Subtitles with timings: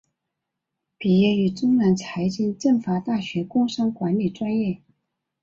[0.97, 4.81] 毕业于中南财经政法大学工商管理专业。